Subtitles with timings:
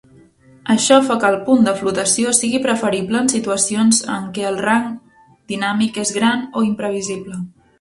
[0.75, 4.89] Això fa que el punt de flotació sigui preferible en situacions en què el rang
[5.55, 7.43] dinàmic és gran o imprevisible.